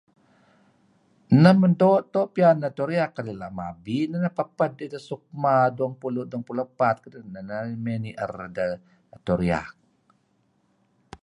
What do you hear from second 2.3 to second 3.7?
piyan edto riyak kadi' la'